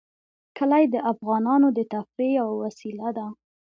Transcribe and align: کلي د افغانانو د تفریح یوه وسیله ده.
کلي 0.57 0.83
د 0.93 0.95
افغانانو 1.11 1.67
د 1.77 1.79
تفریح 1.93 2.33
یوه 2.39 2.53
وسیله 2.63 3.07
ده. 3.17 3.27